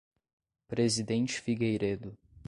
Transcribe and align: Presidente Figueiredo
Presidente 0.67 1.39
Figueiredo 1.39 2.17